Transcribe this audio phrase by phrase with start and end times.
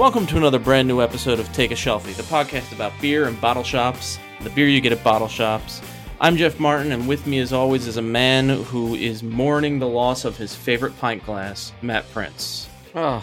[0.00, 3.38] Welcome to another brand new episode of Take a Shelfie, the podcast about beer and
[3.38, 5.82] bottle shops, the beer you get at bottle shops.
[6.22, 9.86] I'm Jeff Martin, and with me, as always, is a man who is mourning the
[9.86, 12.66] loss of his favorite pint glass, Matt Prince.
[12.94, 13.22] Oh,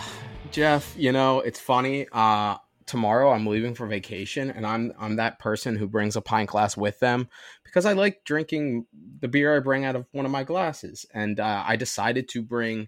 [0.52, 2.06] Jeff, you know, it's funny.
[2.12, 6.52] Uh, tomorrow I'm leaving for vacation and I'm I'm that person who brings a pint
[6.52, 7.28] glass with them
[7.64, 8.86] because I like drinking
[9.20, 11.08] the beer I bring out of one of my glasses.
[11.12, 12.88] And uh, I decided to bring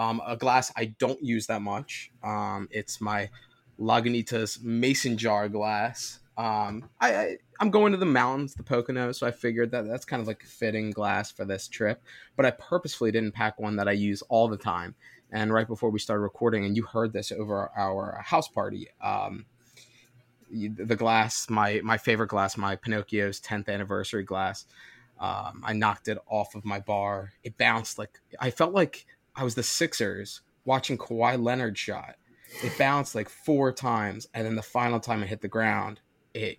[0.00, 2.10] um, a glass I don't use that much.
[2.24, 3.28] Um, it's my
[3.78, 6.20] Lagunitas mason jar glass.
[6.38, 10.06] Um, I, I I'm going to the mountains, the Poconos, so I figured that that's
[10.06, 12.02] kind of like a fitting glass for this trip.
[12.34, 14.94] But I purposefully didn't pack one that I use all the time
[15.30, 18.88] and right before we started recording, and you heard this over our house party.
[19.02, 19.44] Um,
[20.50, 24.64] the glass, my my favorite glass, my Pinocchio's 10th anniversary glass.
[25.18, 27.32] Um, I knocked it off of my bar.
[27.44, 32.16] It bounced like I felt like I was the Sixers watching Kawhi Leonard shot.
[32.62, 36.00] It bounced like four times, and then the final time it hit the ground,
[36.34, 36.58] it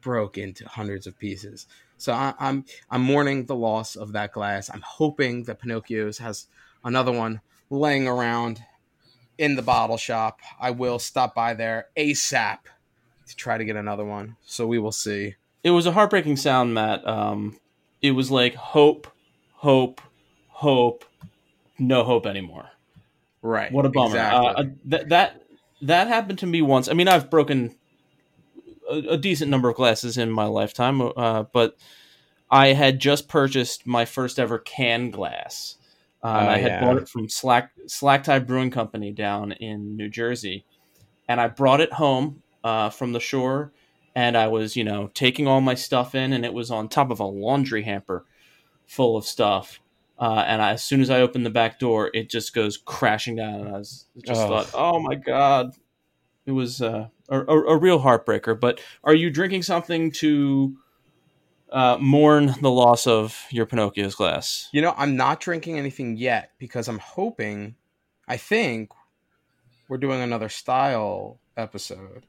[0.00, 1.66] broke into hundreds of pieces.
[1.96, 4.70] So I, I'm I'm mourning the loss of that glass.
[4.72, 6.46] I'm hoping that Pinocchio's has
[6.84, 7.40] another one
[7.70, 8.62] laying around
[9.38, 10.40] in the bottle shop.
[10.60, 12.58] I will stop by there ASAP
[13.26, 14.36] to try to get another one.
[14.44, 15.34] So we will see.
[15.62, 17.06] It was a heartbreaking sound, Matt.
[17.06, 17.58] Um,
[18.02, 19.08] it was like hope,
[19.54, 20.00] hope,
[20.48, 21.04] hope,
[21.78, 22.70] no hope anymore.
[23.42, 23.70] Right.
[23.72, 24.16] What a bummer.
[24.16, 24.48] Exactly.
[24.56, 25.42] Uh, th- that
[25.82, 26.88] that happened to me once.
[26.88, 27.76] I mean, I've broken
[28.90, 31.76] a, a decent number of glasses in my lifetime, uh, but
[32.50, 35.76] I had just purchased my first ever can glass
[36.24, 36.80] um, oh, I had yeah.
[36.80, 40.64] bought it from Slack Slack Tide Brewing Company down in New Jersey,
[41.28, 43.72] and I brought it home uh, from the shore.
[44.16, 47.10] And I was, you know, taking all my stuff in, and it was on top
[47.10, 48.24] of a laundry hamper
[48.86, 49.80] full of stuff.
[50.18, 53.36] Uh, and I, as soon as I opened the back door, it just goes crashing
[53.36, 53.60] down.
[53.60, 54.48] And I was just oh.
[54.48, 55.74] thought, oh my god,
[56.46, 58.58] it was uh, a, a, a real heartbreaker.
[58.58, 60.76] But are you drinking something to
[61.72, 64.68] uh, mourn the loss of your Pinocchio's glass?
[64.72, 67.74] You know, I'm not drinking anything yet because I'm hoping,
[68.28, 68.92] I think,
[69.88, 72.26] we're doing another style episode.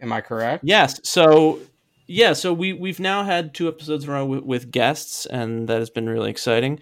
[0.00, 0.64] Am I correct?
[0.64, 1.00] Yes.
[1.04, 1.60] So,
[2.08, 2.32] yeah.
[2.32, 5.78] So we we've now had two episodes in a row with, with guests, and that
[5.78, 6.80] has been really exciting.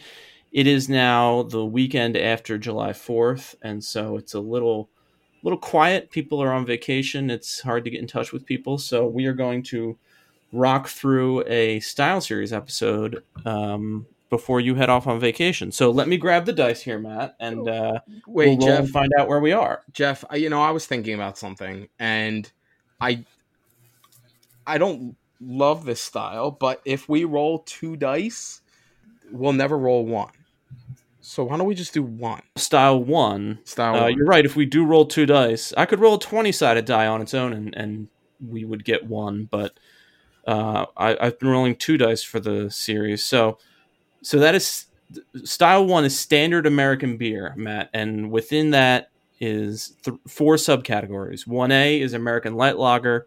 [0.53, 4.89] It is now the weekend after July Fourth, and so it's a little
[5.43, 6.11] little quiet.
[6.11, 7.29] People are on vacation.
[7.29, 9.99] It's hard to get in touch with people, so we are going to
[10.53, 15.71] rock through a style series episode um, before you head off on vacation.
[15.73, 19.29] So let me grab the dice here, Matt, and uh, wait, we'll Jeff, find out
[19.29, 19.83] where we are.
[19.93, 22.51] Jeff, you know, I was thinking about something, and
[23.01, 23.25] I,
[24.67, 28.61] I don't love this style, but if we roll two dice,
[29.31, 30.33] we'll never roll one.
[31.21, 32.43] So why don't we just do one?
[32.57, 33.59] Style one.
[33.65, 33.97] Style.
[33.97, 34.15] Uh, one.
[34.17, 34.45] You're right.
[34.45, 37.35] If we do roll two dice, I could roll a twenty sided die on its
[37.35, 38.09] own, and and
[38.41, 39.49] we would get one.
[39.51, 39.79] But
[40.47, 43.59] uh, I, have been rolling two dice for the series, so
[44.23, 44.87] so that is
[45.45, 49.11] style one is standard American beer, Matt, and within that
[49.41, 51.47] is th- four subcategories.
[51.47, 53.27] One A is American light lager,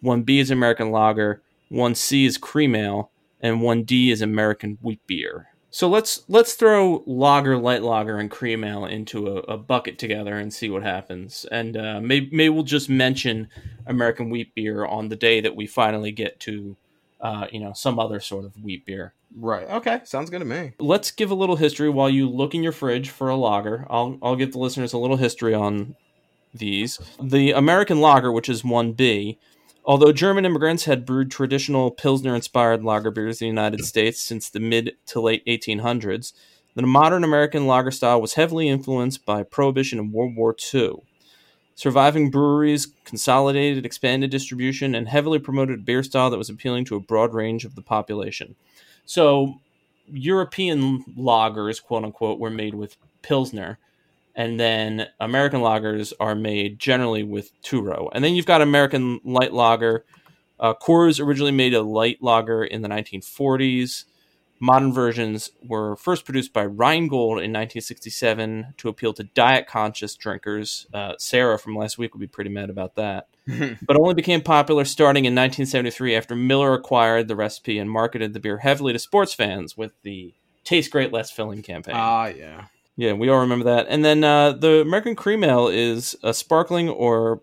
[0.00, 4.78] one B is American lager, one C is cream ale, and one D is American
[4.82, 5.48] wheat beer.
[5.72, 10.36] So let's let's throw lager, light lager, and cream ale into a, a bucket together
[10.36, 11.46] and see what happens.
[11.52, 13.48] And uh, maybe, maybe we'll just mention
[13.86, 16.76] American wheat beer on the day that we finally get to,
[17.20, 19.14] uh, you know, some other sort of wheat beer.
[19.36, 19.68] Right.
[19.70, 20.00] Okay.
[20.02, 20.72] Sounds good to me.
[20.80, 23.86] Let's give a little history while you look in your fridge for a lager.
[23.88, 25.94] I'll I'll give the listeners a little history on
[26.52, 26.98] these.
[27.22, 29.38] The American lager, which is one B
[29.90, 34.48] Although German immigrants had brewed traditional Pilsner inspired lager beers in the United States since
[34.48, 36.32] the mid to late 1800s,
[36.76, 40.98] the modern American lager style was heavily influenced by Prohibition and World War II.
[41.74, 46.94] Surviving breweries consolidated, expanded distribution, and heavily promoted a beer style that was appealing to
[46.94, 48.54] a broad range of the population.
[49.04, 49.56] So,
[50.06, 53.80] European lagers, quote unquote, were made with Pilsner
[54.34, 58.10] and then American lagers are made generally with two row.
[58.12, 60.04] And then you've got American light lager.
[60.58, 64.04] Uh, Coors originally made a light lager in the 1940s.
[64.62, 70.86] Modern versions were first produced by Rheingold in 1967 to appeal to diet conscious drinkers.
[70.92, 73.28] Uh, Sarah from last week would be pretty mad about that.
[73.82, 78.40] but only became popular starting in 1973 after Miller acquired the recipe and marketed the
[78.40, 81.94] beer heavily to sports fans with the Taste Great, Less Filling campaign.
[81.96, 82.66] Ah, yeah.
[82.96, 83.86] Yeah, we all remember that.
[83.88, 87.40] And then uh, the American Cream Ale is a sparkling or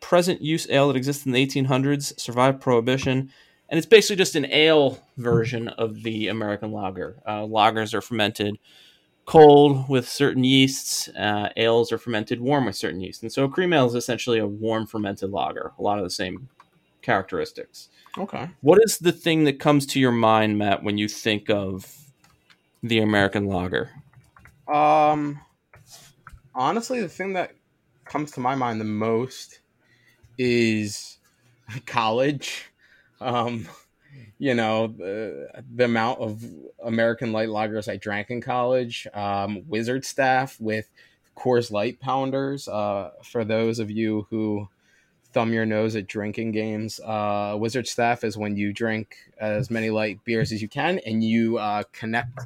[0.00, 3.30] present use ale that exists in the 1800s, survived Prohibition,
[3.68, 7.16] and it's basically just an ale version of the American lager.
[7.26, 8.58] Uh, lagers are fermented
[9.24, 11.08] cold with certain yeasts.
[11.08, 14.38] Uh, ales are fermented warm with certain yeasts, and so a cream ale is essentially
[14.38, 15.72] a warm fermented lager.
[15.78, 16.48] A lot of the same
[17.00, 17.88] characteristics.
[18.16, 18.48] Okay.
[18.60, 22.12] What is the thing that comes to your mind, Matt, when you think of
[22.82, 23.90] the American lager?
[24.68, 25.40] Um,
[26.54, 27.52] honestly, the thing that
[28.04, 29.60] comes to my mind the most
[30.38, 31.18] is
[31.86, 32.70] college.
[33.20, 33.68] Um,
[34.38, 36.44] you know, the, the amount of
[36.84, 39.06] American light lagers I drank in college.
[39.14, 40.90] Um, Wizard staff with
[41.36, 42.68] Coors Light pounders.
[42.68, 44.68] Uh, for those of you who
[45.32, 49.90] thumb your nose at drinking games, uh, Wizard staff is when you drink as many
[49.90, 52.38] light beers as you can and you uh, connect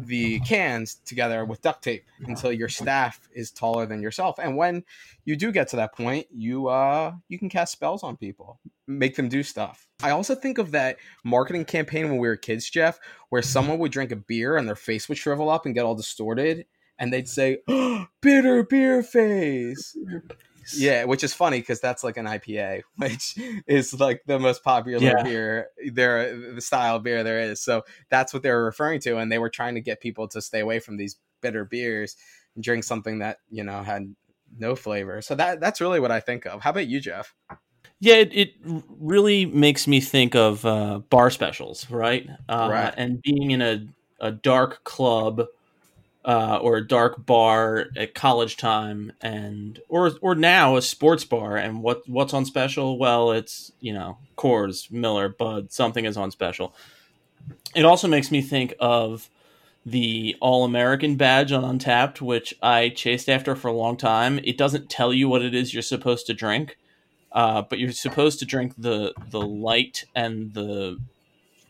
[0.00, 4.38] the cans together with duct tape until your staff is taller than yourself.
[4.38, 4.84] And when
[5.24, 9.16] you do get to that point, you uh you can cast spells on people, make
[9.16, 9.86] them do stuff.
[10.02, 12.98] I also think of that marketing campaign when we were kids, Jeff,
[13.28, 15.94] where someone would drink a beer and their face would shrivel up and get all
[15.94, 16.66] distorted
[16.98, 19.96] and they'd say, oh, "Bitter beer face."
[20.72, 25.04] Yeah, which is funny because that's like an IPA, which is like the most popular
[25.04, 25.22] Yeah.
[25.22, 27.60] beer there, the style beer there is.
[27.62, 30.40] So that's what they were referring to, and they were trying to get people to
[30.40, 32.16] stay away from these bitter beers
[32.54, 34.14] and drink something that you know had
[34.56, 35.20] no flavor.
[35.22, 36.60] So that that's really what I think of.
[36.62, 37.34] How about you, Jeff?
[38.00, 42.28] Yeah, it, it really makes me think of uh, bar specials, right?
[42.48, 42.94] Uh, Right.
[42.96, 43.86] And being in a,
[44.20, 45.46] a dark club
[46.24, 51.56] uh, or a dark bar at college time, and or or now a sports bar,
[51.56, 52.98] and what what's on special?
[52.98, 56.74] Well, it's you know Coors, Miller, Bud, something is on special.
[57.74, 59.28] It also makes me think of
[59.84, 64.40] the All American badge on Untappd, which I chased after for a long time.
[64.44, 66.78] It doesn't tell you what it is you're supposed to drink
[67.34, 70.98] uh, but you're supposed to drink the the light and the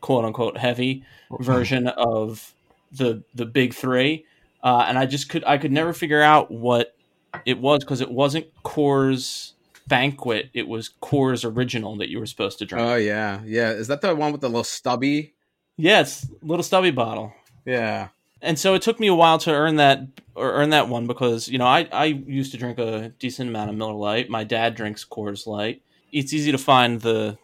[0.01, 1.03] quote unquote heavy
[1.41, 2.53] version of
[2.93, 4.27] the the big three.
[4.65, 6.97] Uh, and I just could I could never figure out what
[7.45, 9.53] it was because it wasn't Coors
[9.87, 10.49] Banquet.
[10.55, 12.89] It was Coors Original that you were supposed to drink.
[12.89, 13.71] Oh yeah, yeah.
[13.71, 15.35] Is that the one with the little stubby?
[15.77, 17.33] yeah, a little stubby bottle.
[17.67, 18.09] Yeah.
[18.41, 20.01] and so it took me a while to earn that
[20.35, 23.71] or earn that one because you know I, I used to drink a decent amount
[23.71, 24.31] of Miller Lite.
[24.31, 25.83] My dad drinks Coors Light.
[26.13, 27.37] It's easy to find the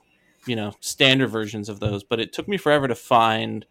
[0.46, 3.66] you know standard versions of those, but it took me forever to find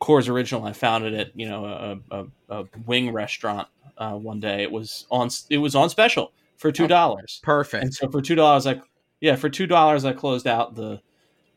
[0.00, 0.64] Coors Original.
[0.64, 1.64] I found it at you know
[2.10, 3.68] a, a, a wing restaurant
[3.98, 4.62] uh, one day.
[4.62, 7.40] It was on it was on special for two dollars.
[7.42, 7.84] Perfect.
[7.84, 8.80] And so for two dollars, I
[9.20, 11.00] yeah for two dollars I closed out the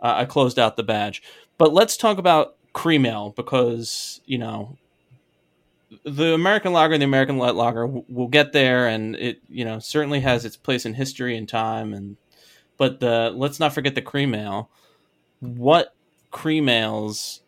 [0.01, 1.24] uh, I closed out the badge.
[1.57, 4.78] But let's talk about cream ale because you know
[6.04, 9.63] the American lager and the American light lager w- will get there, and it you
[9.63, 11.94] know certainly has its place in history and time.
[11.94, 12.18] And
[12.78, 14.69] but the let's not forget the cream ale.
[15.39, 15.96] What
[16.31, 17.43] cream ales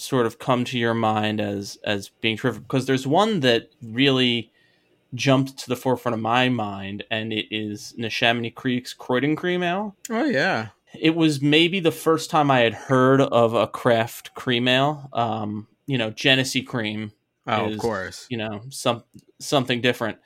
[0.00, 2.62] sort of come to your mind as as being terrific?
[2.62, 4.50] Because there's one that really
[5.14, 9.94] jumped to the forefront of my mind, and it is Neshaminy Creek's Croydon Cream Ale.
[10.08, 10.68] Oh yeah.
[10.98, 15.08] It was maybe the first time I had heard of a craft cream ale.
[15.12, 17.12] Um, you know, Genesee cream,
[17.46, 18.26] Oh, Is- of course.
[18.28, 19.04] you know, some
[19.38, 20.18] something different.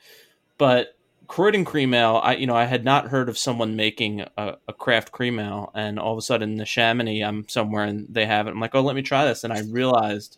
[0.57, 0.94] But
[1.27, 4.73] Croydon Cream Ale, I you know, I had not heard of someone making a, a
[4.73, 8.47] craft cream ale, and all of a sudden, the Chamonix, I'm somewhere and they have
[8.47, 8.51] it.
[8.51, 10.37] I'm like, oh, let me try this, and I realized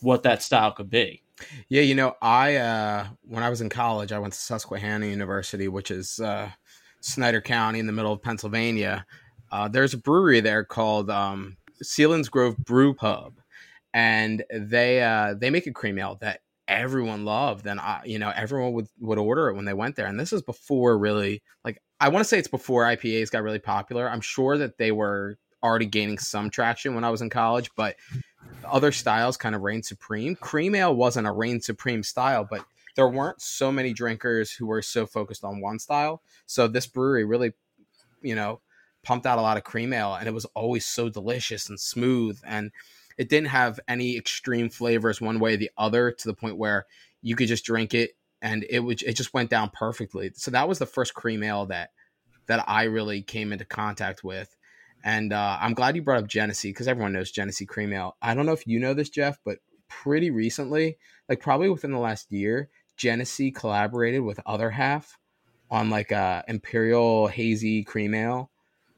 [0.00, 1.22] what that style could be.
[1.68, 5.68] Yeah, you know, I uh when I was in college, I went to Susquehanna University,
[5.68, 6.50] which is uh
[7.00, 9.06] Snyder County in the middle of Pennsylvania.
[9.50, 13.34] Uh, there's a brewery there called um, Selin's Grove Brew Pub,
[13.94, 18.32] and they uh, they make a cream ale that everyone loved, and I, you know,
[18.34, 20.06] everyone would would order it when they went there.
[20.06, 23.58] And this is before really, like, I want to say it's before IPAs got really
[23.58, 24.08] popular.
[24.08, 27.96] I'm sure that they were already gaining some traction when I was in college, but
[28.64, 30.36] other styles kind of reigned supreme.
[30.36, 34.82] Cream ale wasn't a reign supreme style, but there weren't so many drinkers who were
[34.82, 36.22] so focused on one style.
[36.46, 37.52] So this brewery really,
[38.22, 38.60] you know,
[39.02, 42.40] pumped out a lot of cream ale and it was always so delicious and smooth
[42.44, 42.72] and
[43.18, 46.86] it didn't have any extreme flavors one way or the other to the point where
[47.22, 48.10] you could just drink it
[48.42, 50.30] and it would it just went down perfectly.
[50.34, 51.90] So that was the first cream ale that
[52.46, 54.56] that I really came into contact with.
[55.04, 58.16] And uh, I'm glad you brought up Genesee because everyone knows Genesee cream ale.
[58.22, 59.58] I don't know if you know this, Jeff, but
[59.88, 65.18] pretty recently, like probably within the last year, Genesee collaborated with Other Half
[65.70, 68.50] on like a Imperial Hazy Cream Ale,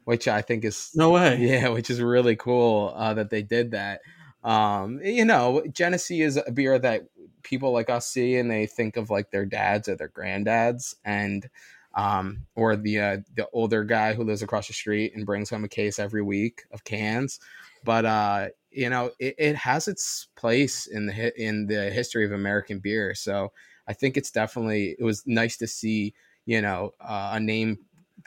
[0.09, 1.37] which I think is No way.
[1.39, 4.01] yeah, which is really cool uh, that they did that.
[4.43, 7.03] Um, you know, Genesee is a beer that
[7.43, 11.47] people like us see and they think of like their dads or their granddads and
[11.93, 15.63] um, or the uh, the older guy who lives across the street and brings home
[15.63, 17.39] a case every week of cans.
[17.83, 22.31] but uh, you know, it, it has its place in the in the history of
[22.31, 23.13] American beer.
[23.13, 23.51] So
[23.87, 26.15] I think it's definitely it was nice to see
[26.47, 27.77] you know uh, a name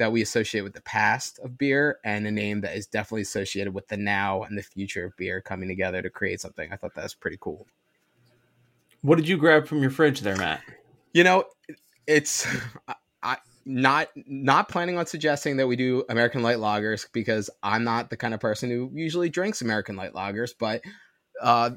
[0.02, 3.72] that we associate with the past of beer and a name that is definitely associated
[3.72, 6.72] with the now and the future of beer coming together to create something.
[6.72, 7.68] I thought that was pretty cool.
[9.02, 10.60] What did you grab from your fridge there, Matt?
[11.12, 11.44] You know,
[12.08, 12.48] it's
[13.22, 18.10] I not not planning on suggesting that we do American light lagers because I'm not
[18.10, 20.82] the kind of person who usually drinks American light lagers, but
[21.40, 21.70] uh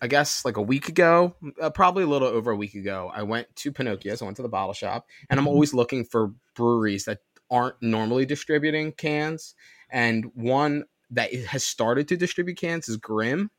[0.00, 3.22] I guess like a week ago, uh, probably a little over a week ago, I
[3.22, 4.22] went to Pinocchio's.
[4.22, 5.54] I went to the bottle shop, and I'm mm-hmm.
[5.54, 7.18] always looking for breweries that
[7.50, 9.54] aren't normally distributing cans.
[9.90, 13.50] And one that has started to distribute cans is Grim,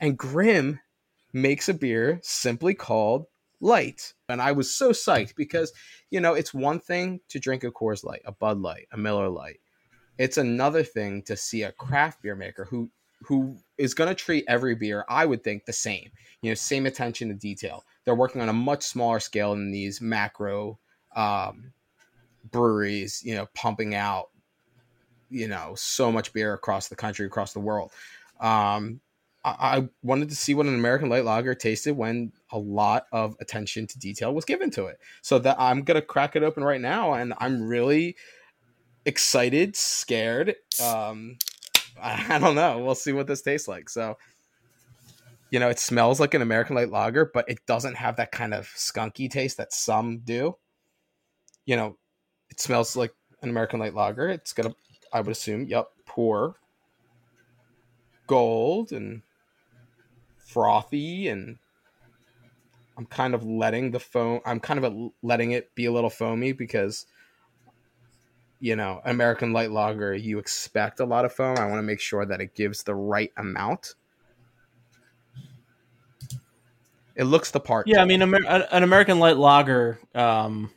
[0.00, 0.80] and Grim
[1.32, 3.26] makes a beer simply called
[3.60, 4.14] Light.
[4.28, 5.72] And I was so psyched because,
[6.10, 9.28] you know, it's one thing to drink a Coors Light, a Bud Light, a Miller
[9.28, 9.60] Lite.
[10.16, 12.90] It's another thing to see a craft beer maker who
[13.22, 16.10] who is going to treat every beer, I would think, the same.
[16.42, 17.82] You know, same attention to detail.
[18.04, 20.78] They're working on a much smaller scale than these macro
[21.16, 21.72] um,
[22.50, 24.30] breweries, you know, pumping out,
[25.30, 27.92] you know, so much beer across the country, across the world.
[28.40, 29.00] Um,
[29.46, 33.86] I wanted to see what an American light lager tasted when a lot of attention
[33.88, 34.98] to detail was given to it.
[35.20, 38.16] So that I'm gonna crack it open right now, and I'm really
[39.04, 40.54] excited, scared.
[40.82, 41.36] Um,
[42.02, 42.78] I, I don't know.
[42.78, 43.90] We'll see what this tastes like.
[43.90, 44.16] So,
[45.50, 48.54] you know, it smells like an American light lager, but it doesn't have that kind
[48.54, 50.56] of skunky taste that some do.
[51.66, 51.98] You know,
[52.54, 54.28] it smells like an American light lager.
[54.28, 54.76] It's gonna,
[55.12, 56.54] I would assume, yep, pour
[58.28, 59.22] gold and
[60.38, 61.58] frothy and
[62.96, 66.52] I'm kind of letting the foam I'm kind of letting it be a little foamy
[66.52, 67.04] because
[68.60, 71.58] you know, American light lager, you expect a lot of foam.
[71.58, 73.94] I want to make sure that it gives the right amount.
[77.14, 77.86] It looks the part.
[77.86, 80.70] Yeah, I mean, Amer- an American light lager um,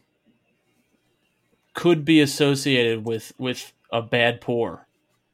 [1.78, 4.88] could be associated with with a bad pour.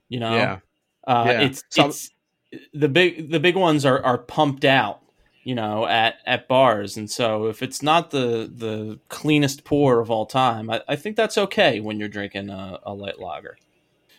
[0.10, 0.60] You know, yeah,
[1.08, 1.42] uh, yeah.
[1.42, 2.10] it's it's
[2.74, 5.00] the big the big ones are are pumped out
[5.44, 6.98] you know at at bars.
[6.98, 11.16] And so if it's not the the cleanest pour of all time i, I think
[11.16, 13.58] that's okay when you're drinking a, a light lager.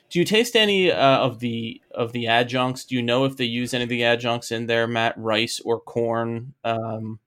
[0.09, 2.87] Do you taste any uh, of the of the adjuncts?
[2.87, 5.15] Do you know if they use any of the adjuncts in there matt?
[5.19, 7.19] Rice or corn um,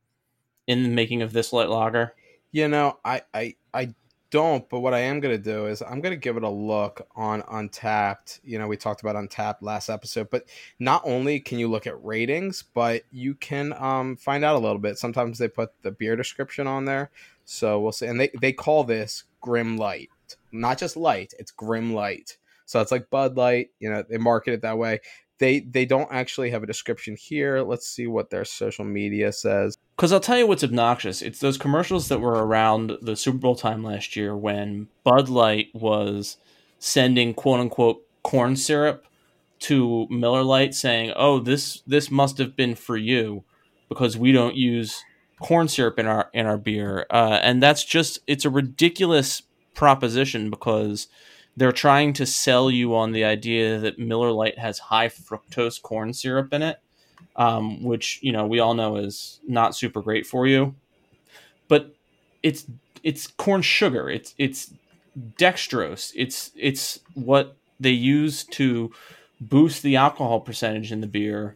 [0.66, 2.16] in the making of this light lager?
[2.52, 3.94] You know i i i
[4.30, 6.50] don't, but what I am going to do is I'm going to give it a
[6.50, 8.40] look on Untappd.
[8.44, 10.46] You know, we talked about Untappd last episode, but
[10.80, 14.80] not only can you look at ratings, but you can um, find out a little
[14.80, 14.98] bit.
[14.98, 17.10] Sometimes they put the beer description on there.
[17.46, 18.08] So we'll see.
[18.08, 20.10] And they, they call this Grim Light,
[20.52, 22.38] not just light, it's Grim Light.
[22.66, 25.00] So it's like Bud Light, you know, they market it that way
[25.40, 27.62] they they don't actually have a description here.
[27.62, 29.78] Let's see what their social media says.
[29.96, 31.22] Because I'll tell you what's obnoxious.
[31.22, 35.68] It's those commercials that were around the Super Bowl time last year when Bud Light
[35.74, 36.38] was
[36.80, 39.06] sending quote unquote corn syrup
[39.60, 43.44] to Miller Lite saying, "Oh, this this must have been for you
[43.90, 45.04] because we don't use
[45.40, 50.50] corn syrup in our in our beer." Uh, and that's just it's a ridiculous proposition
[50.50, 51.08] because
[51.58, 56.14] they're trying to sell you on the idea that Miller Lite has high fructose corn
[56.14, 56.80] syrup in it,
[57.36, 60.76] um, which you know we all know is not super great for you.
[61.68, 61.94] But
[62.44, 62.66] it's
[63.04, 64.08] it's corn sugar.
[64.08, 64.72] It's it's
[65.40, 66.14] dextrose.
[66.16, 68.92] It's it's what they use to
[69.42, 71.56] boost the alcohol percentage in the beer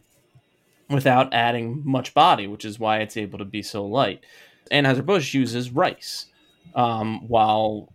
[0.90, 4.24] without adding much body, which is why it's able to be so light.
[4.72, 6.26] Anheuser Busch uses rice,
[6.74, 7.88] um, while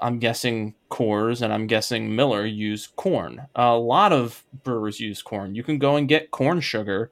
[0.00, 3.46] I'm guessing Coors and I'm guessing Miller use corn.
[3.54, 5.54] A lot of brewers use corn.
[5.54, 7.10] You can go and get corn sugar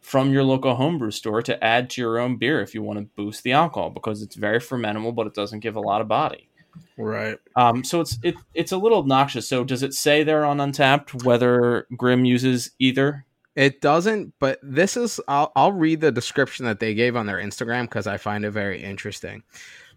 [0.00, 3.04] from your local homebrew store to add to your own beer if you want to
[3.16, 6.48] boost the alcohol because it's very fermentable, but it doesn't give a lot of body.
[6.96, 7.38] Right.
[7.56, 9.48] Um, so it's it, it's a little obnoxious.
[9.48, 13.24] So does it say there on Untappd whether Grim uses either?
[13.54, 17.38] It doesn't, but this is I'll I'll read the description that they gave on their
[17.38, 19.42] Instagram because I find it very interesting.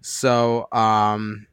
[0.01, 1.47] So um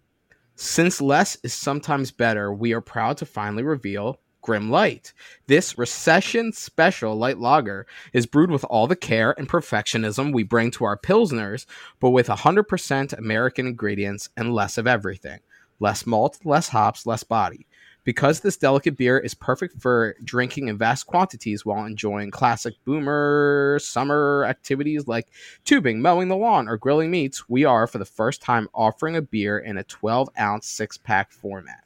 [0.61, 5.13] since less is sometimes better, we are proud to finally reveal Grim Light.
[5.47, 10.73] This recession special light lager is brewed with all the care and perfectionism we bring
[10.73, 11.65] to our Pilsners,
[12.01, 15.39] but with 100% American ingredients and less of everything.
[15.79, 17.68] Less malt, less hops, less body.
[18.09, 23.79] Because this delicate beer is perfect for drinking in vast quantities while enjoying classic boomer
[23.83, 25.27] summer activities like
[25.67, 29.21] tubing, mowing the lawn, or grilling meats, we are for the first time offering a
[29.21, 31.85] beer in a 12 ounce six pack format.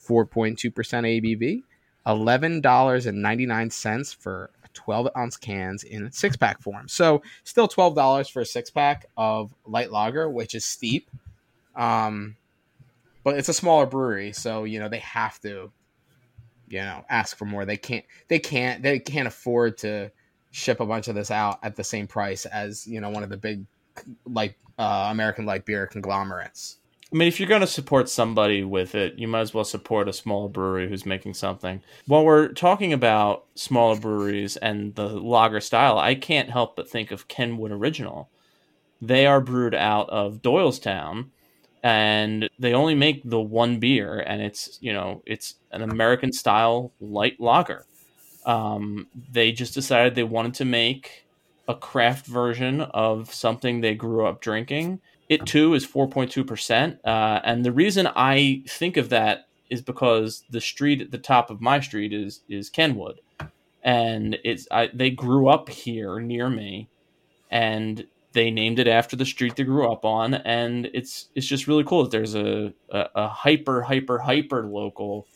[0.00, 1.62] 4.2% ABV,
[2.06, 6.88] eleven dollars and ninety nine cents for 12 ounce cans in six pack form.
[6.88, 11.10] So still twelve dollars for a six pack of light lager, which is steep.
[11.76, 12.37] Um,
[13.24, 15.70] but it's a smaller brewery, so you know they have to,
[16.68, 17.64] you know, ask for more.
[17.64, 18.04] They can't.
[18.28, 18.82] They can't.
[18.82, 20.10] They can't afford to
[20.50, 23.30] ship a bunch of this out at the same price as you know one of
[23.30, 23.64] the big
[24.26, 26.78] like uh, American light beer conglomerates.
[27.10, 30.08] I mean, if you're going to support somebody with it, you might as well support
[30.08, 31.80] a small brewery who's making something.
[32.06, 37.10] While we're talking about smaller breweries and the lager style, I can't help but think
[37.10, 38.28] of Kenwood Original.
[39.00, 41.30] They are brewed out of Doylestown,
[41.82, 46.92] and they only make the one beer, and it's you know it's an American style
[47.00, 47.86] light lager.
[48.46, 51.26] Um, they just decided they wanted to make
[51.66, 56.98] a craft version of something they grew up drinking it too is 4.2%.
[57.04, 61.50] Uh, and the reason I think of that is because the street at the top
[61.50, 63.20] of my street is is Kenwood.
[63.82, 66.88] And it's I, they grew up here near me
[67.50, 68.06] and
[68.38, 71.84] they named it after the street they grew up on and it's it's just really
[71.84, 75.26] cool that there's a, a, a hyper hyper hyper local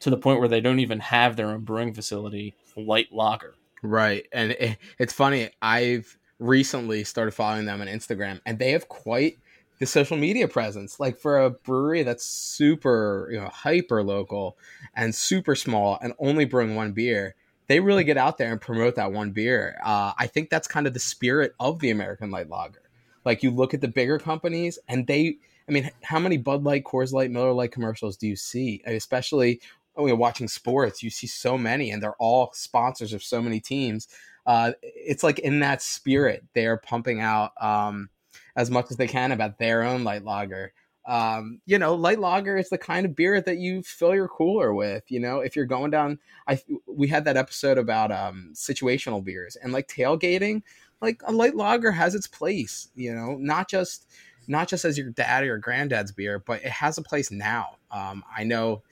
[0.00, 4.26] to the point where they don't even have their own brewing facility light lager right
[4.32, 9.38] and it, it's funny i've recently started following them on Instagram, and they have quite
[9.78, 10.98] the social media presence.
[11.00, 14.56] Like for a brewery that's super, you know, hyper local
[14.94, 17.34] and super small, and only brewing one beer,
[17.68, 19.78] they really get out there and promote that one beer.
[19.84, 22.82] Uh, I think that's kind of the spirit of the American Light Lager.
[23.24, 25.36] Like you look at the bigger companies, and they.
[25.68, 28.80] I mean, how many Bud Light, Coors Light, Miller Lite commercials do you see?
[28.86, 29.60] Especially
[29.92, 33.60] when you're watching sports, you see so many, and they're all sponsors of so many
[33.60, 34.08] teams
[34.48, 38.08] uh, it's like in that spirit they are pumping out um,
[38.56, 40.72] as much as they can about their own light lager.
[41.08, 44.74] Um, you know, light lager is the kind of beer that you fill your cooler
[44.74, 45.04] with.
[45.08, 49.56] You know, if you're going down, I we had that episode about um, situational beers
[49.56, 50.62] and like tailgating.
[51.00, 52.90] Like a light lager has its place.
[52.94, 54.06] You know, not just
[54.46, 57.76] not just as your dad or your granddad's beer, but it has a place now.
[57.90, 58.82] Um, I know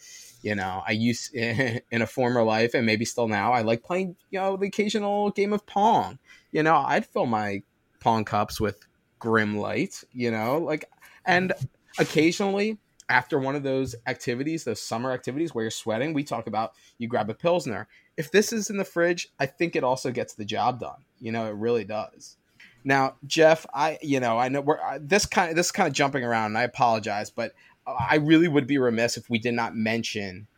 [0.42, 4.14] you know i used in a former life and maybe still now i like playing
[4.30, 6.18] you know the occasional game of pong
[6.52, 7.62] you know i'd fill my
[8.00, 8.86] pong cups with
[9.18, 10.84] grim light you know like
[11.24, 11.52] and
[11.98, 12.78] occasionally
[13.08, 17.06] after one of those activities those summer activities where you're sweating we talk about you
[17.06, 20.44] grab a pilsner if this is in the fridge i think it also gets the
[20.44, 22.36] job done you know it really does
[22.84, 26.24] now jeff i you know i know we're this kind of this kind of jumping
[26.24, 27.52] around and i apologize but
[27.86, 30.48] I really would be remiss if we did not mention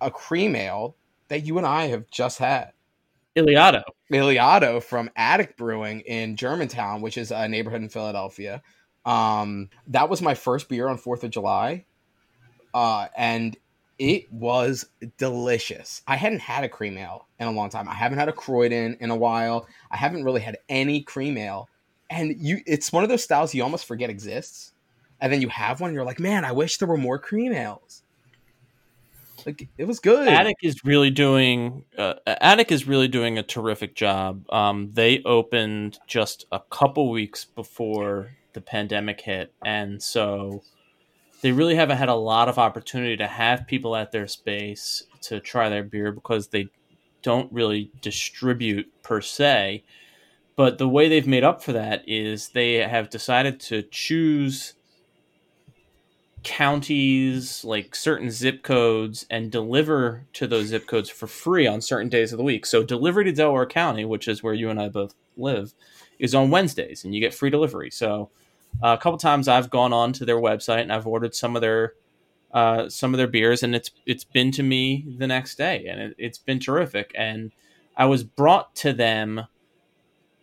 [0.00, 0.96] a cream ale
[1.28, 2.72] that you and I have just had.
[3.36, 3.82] Iliado.
[4.10, 8.62] Iliado from Attic Brewing in Germantown, which is a neighborhood in Philadelphia.
[9.04, 11.84] Um, that was my first beer on Fourth of July,
[12.72, 13.56] uh, and
[13.98, 14.86] it was
[15.18, 16.02] delicious.
[16.06, 17.88] I hadn't had a cream ale in a long time.
[17.88, 19.66] I haven't had a Croydon in a while.
[19.90, 21.68] I haven't really had any cream ale,
[22.10, 24.72] and you—it's one of those styles you almost forget exists
[25.22, 28.02] and then you have one, you're like, man, I wish there were more cream ales.
[29.46, 30.26] Like it was good.
[30.28, 31.84] Attic is really doing.
[31.96, 34.44] Uh, Attic is really doing a terrific job.
[34.50, 40.62] Um, they opened just a couple weeks before the pandemic hit, and so
[41.42, 45.40] they really haven't had a lot of opportunity to have people at their space to
[45.40, 46.68] try their beer because they
[47.22, 49.84] don't really distribute per se.
[50.54, 54.74] But the way they've made up for that is they have decided to choose
[56.42, 62.08] counties, like certain zip codes, and deliver to those zip codes for free on certain
[62.08, 62.66] days of the week.
[62.66, 65.72] So, delivery to Delaware County, which is where you and I both live,
[66.18, 67.90] is on Wednesdays, and you get free delivery.
[67.90, 68.30] So,
[68.82, 71.94] a couple times I've gone on to their website and I've ordered some of their
[72.52, 76.00] uh, some of their beers, and it's it's been to me the next day, and
[76.00, 77.10] it, has been terrific.
[77.14, 77.52] And
[77.96, 79.46] I was brought to them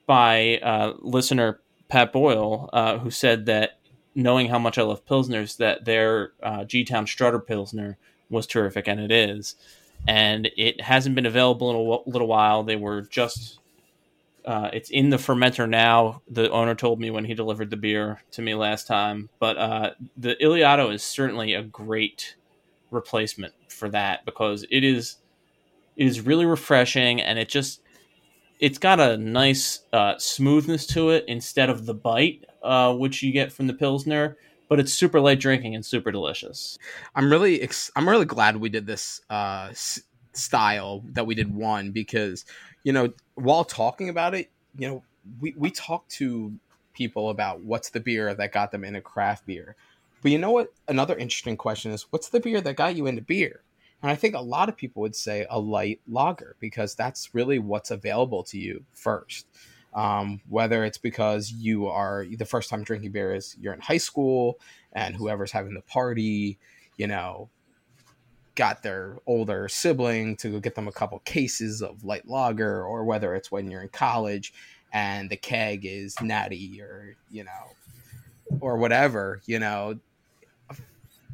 [0.08, 3.80] by uh, listener Pat Boyle, uh, who said that
[4.16, 7.98] knowing how much I love Pilsners, that their uh, G Town Strutter Pilsner
[8.30, 9.56] was terrific, and it is.
[10.08, 12.64] And it hasn't been available in a little while.
[12.64, 13.59] They were just,
[14.50, 16.24] uh, it's in the fermenter now.
[16.28, 19.30] The owner told me when he delivered the beer to me last time.
[19.38, 22.36] But uh, the Iliado is certainly a great
[22.90, 25.18] replacement for that because it is,
[25.96, 27.82] it is really refreshing, and it just,
[28.60, 33.32] it's got a nice uh, smoothness to it instead of the bite uh, which you
[33.32, 34.36] get from the pilsner,
[34.68, 36.80] but it's super light drinking and super delicious.
[37.14, 40.02] I'm really ex- I'm really glad we did this uh, s-
[40.34, 42.46] style that we did one because
[42.84, 45.04] you know while talking about it, you know
[45.40, 46.54] we we talked to
[46.94, 49.76] people about what's the beer that got them into craft beer.
[50.22, 50.74] But you know what?
[50.88, 53.62] Another interesting question is what's the beer that got you into beer?
[54.02, 57.60] And I think a lot of people would say a light lager because that's really
[57.60, 59.48] what's available to you first.
[59.94, 63.98] Um, whether it's because you are the first time drinking beer is you're in high
[63.98, 64.60] school
[64.94, 66.60] and whoever's having the party,
[66.98, 67.50] you know,
[68.60, 73.34] got their older sibling to get them a couple cases of light lager, or whether
[73.34, 74.54] it's when you're in college
[74.92, 79.98] and the keg is natty or, you know, or whatever, you know,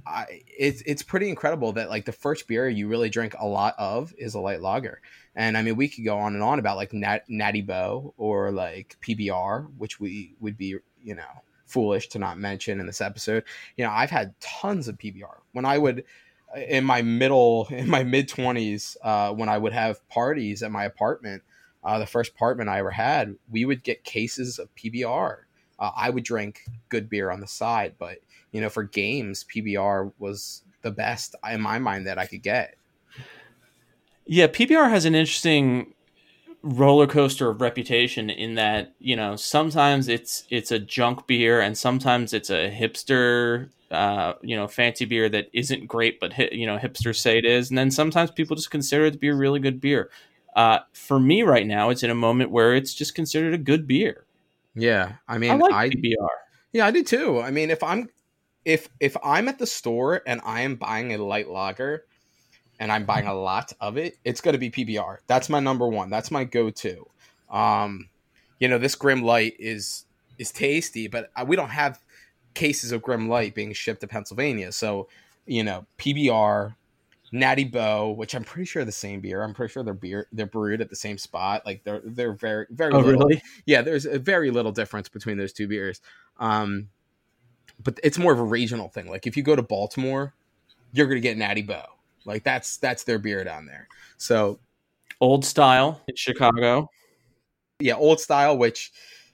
[0.05, 3.73] I, it's it's pretty incredible that like the first beer you really drink a lot
[3.79, 5.01] of is a light lager,
[5.35, 8.51] and I mean we could go on and on about like Nat, Natty Boh or
[8.51, 13.45] like PBR, which we would be you know foolish to not mention in this episode.
[13.77, 16.03] You know I've had tons of PBR when I would
[16.55, 20.85] in my middle in my mid twenties uh, when I would have parties at my
[20.85, 21.43] apartment.
[21.83, 25.37] Uh, the first apartment I ever had, we would get cases of PBR.
[25.77, 28.17] Uh, I would drink good beer on the side, but
[28.51, 32.75] you know, for games, PBR was the best in my mind that I could get.
[34.25, 35.93] Yeah, PBR has an interesting
[36.65, 41.77] roller coaster of reputation in that you know sometimes it's it's a junk beer and
[41.77, 46.65] sometimes it's a hipster uh, you know fancy beer that isn't great but hi, you
[46.65, 47.69] know hipsters say it is.
[47.69, 50.09] And then sometimes people just consider it to be a really good beer.
[50.55, 53.85] Uh, for me right now it's in a moment where it's just considered a good
[53.87, 54.25] beer.
[54.73, 56.27] Yeah i mean i like PBR.
[56.73, 57.39] yeah i do too.
[57.41, 58.09] I mean if i'm
[58.65, 62.05] if if I'm at the store and I am buying a light lager
[62.79, 65.17] and I'm buying a lot of it, it's going to be PBR.
[65.27, 66.09] That's my number one.
[66.09, 67.07] That's my go-to.
[67.49, 68.09] Um,
[68.59, 70.05] you know, this Grim Light is
[70.37, 71.99] is tasty, but we don't have
[72.53, 74.71] cases of Grim Light being shipped to Pennsylvania.
[74.71, 75.07] So,
[75.45, 76.75] you know, PBR,
[77.31, 79.43] Natty Boh, which I'm pretty sure the same beer.
[79.43, 81.65] I'm pretty sure they're beer they're brewed at the same spot.
[81.65, 83.21] Like they're they're very very oh, little.
[83.21, 83.41] really?
[83.65, 86.01] Yeah, there's a very little difference between those two beers.
[86.39, 86.89] Um,
[87.83, 89.07] but it's more of a regional thing.
[89.07, 90.33] Like if you go to Baltimore,
[90.93, 91.94] you're gonna get Natty Boh.
[92.25, 93.87] Like that's that's their beer down there.
[94.17, 94.59] So
[95.21, 96.89] old style in Chicago.
[97.79, 98.91] Yeah, old style, which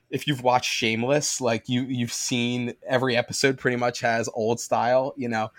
[0.09, 5.13] if you've watched Shameless, like you you've seen every episode pretty much has old style.
[5.15, 5.49] You know,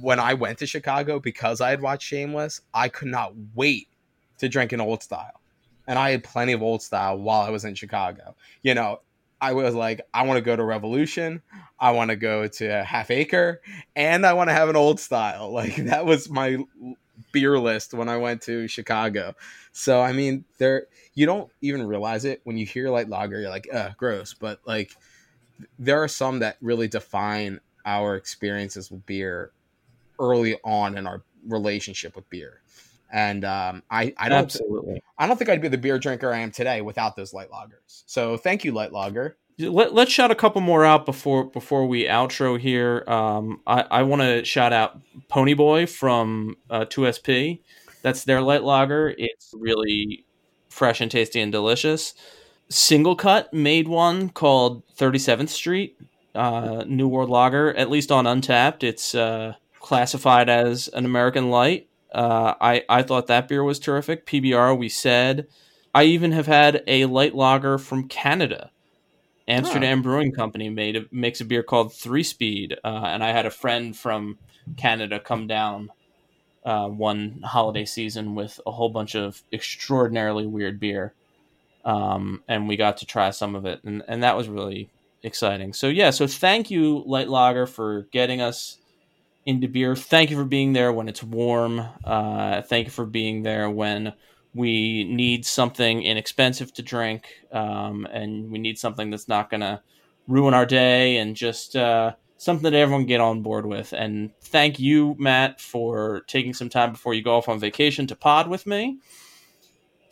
[0.00, 3.88] when I went to Chicago because I had watched Shameless, I could not wait
[4.38, 5.40] to drink an old style.
[5.86, 8.34] And I had plenty of old style while I was in Chicago.
[8.62, 9.00] You know,
[9.40, 11.42] I was like, I want to go to Revolution,
[11.78, 13.60] I want to go to Half Acre,
[13.96, 15.50] and I want to have an old style.
[15.60, 16.58] Like that was my
[17.32, 19.34] beer list when I went to Chicago.
[19.72, 23.40] So I mean, there you don't even realize it when you hear light lager.
[23.40, 24.34] You're like, uh, gross.
[24.34, 24.92] But like,
[25.78, 29.50] there are some that really define our experiences with beer
[30.18, 32.60] early on in our relationship with beer.
[33.12, 35.02] And um, I, I don't absolutely.
[35.18, 38.04] I don't think I'd be the beer drinker I am today without those light lagers.
[38.06, 39.36] So thank you, light lager.
[39.58, 43.04] Let, us shout a couple more out before before we outro here.
[43.06, 47.60] Um, I, I want to shout out Ponyboy from uh, 2SP.
[48.02, 49.14] That's their light lager.
[49.18, 50.24] It's really
[50.70, 52.14] fresh and tasty and delicious.
[52.70, 55.98] SingleCut made one called 37th Street
[56.34, 57.74] uh, New World Lager.
[57.74, 61.88] At least on Untappd, it's uh, classified as an American light.
[62.12, 64.26] Uh, I I thought that beer was terrific.
[64.26, 65.46] PBR, we said.
[65.94, 68.70] I even have had a light lager from Canada.
[69.48, 70.02] Amsterdam huh.
[70.02, 73.50] Brewing Company made a, makes a beer called Three Speed, uh, and I had a
[73.50, 74.38] friend from
[74.76, 75.90] Canada come down
[76.64, 81.14] uh, one holiday season with a whole bunch of extraordinarily weird beer,
[81.84, 84.88] um, and we got to try some of it, and and that was really
[85.22, 85.72] exciting.
[85.72, 88.78] So yeah, so thank you, Light Lager, for getting us
[89.46, 89.96] into beer.
[89.96, 91.82] Thank you for being there when it's warm.
[92.04, 94.12] Uh, thank you for being there when
[94.54, 99.80] we need something inexpensive to drink, um, and we need something that's not going to
[100.26, 103.92] ruin our day and just uh, something that everyone get on board with.
[103.92, 108.16] And thank you, Matt, for taking some time before you go off on vacation to
[108.16, 108.98] pod with me.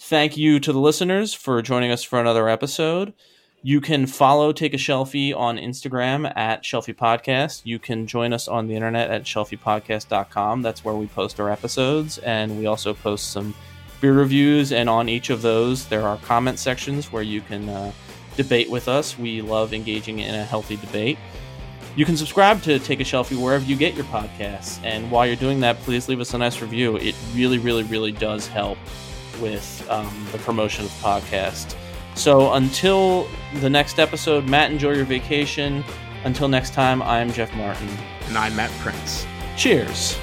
[0.01, 3.15] Thank you to the listeners for joining us for another episode.
[3.63, 7.63] You can follow Take a Shelfie on Instagram at Shelfie Podcast.
[7.65, 10.63] You can join us on the internet at shelfiepodcast.com.
[10.63, 12.19] That's where we post our episodes.
[12.19, 13.57] And we also post some
[14.01, 14.71] beer reviews.
[14.71, 17.91] And on each of those, there are comment sections where you can uh,
[18.37, 19.19] debate with us.
[19.19, 21.19] We love engaging in a healthy debate.
[21.97, 24.81] You can subscribe to Take a Shelfie wherever you get your podcasts.
[24.85, 26.95] And while you're doing that, please leave us a nice review.
[26.97, 28.79] It really, really, really does help
[29.41, 31.75] with um, the promotion of the podcast.
[32.19, 33.29] So until
[33.61, 35.85] the next episode, Matt, enjoy your vacation.
[36.25, 37.89] Until next time, I'm Jeff Martin.
[38.27, 39.25] And I'm Matt Prince.
[39.57, 40.19] Cheers.